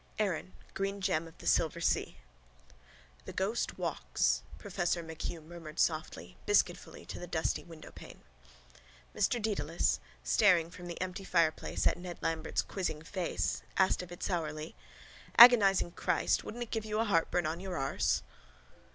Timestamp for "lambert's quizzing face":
12.21-13.61